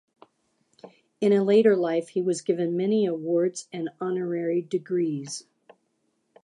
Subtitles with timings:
[1.19, 5.43] In later life he was given many awards and honorary degrees.